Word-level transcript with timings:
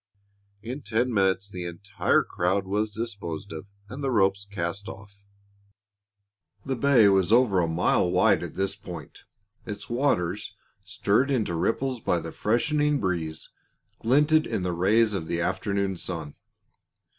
In 0.63 0.81
ten 0.81 1.13
minutes 1.13 1.47
the 1.47 1.65
entire 1.65 2.23
crowd 2.23 2.65
was 2.65 2.89
disposed 2.89 3.53
of 3.53 3.67
and 3.87 4.03
the 4.03 4.09
ropes 4.09 4.47
cast 4.49 4.89
off. 4.89 5.21
The 6.65 6.75
bay 6.75 7.07
was 7.07 7.31
over 7.31 7.59
a 7.59 7.67
mile 7.67 8.09
wide 8.09 8.41
at 8.41 8.55
this 8.55 8.75
point. 8.75 9.25
Its 9.63 9.91
waters, 9.91 10.55
stirred 10.83 11.29
into 11.29 11.53
ripples 11.53 11.99
by 11.99 12.19
the 12.19 12.31
freshening 12.31 12.99
breeze, 12.99 13.49
glinted 13.99 14.47
in 14.47 14.63
the 14.63 14.73
rays 14.73 15.13
of 15.13 15.27
the 15.27 15.39
afternoon 15.39 15.97
sun. 15.97 16.33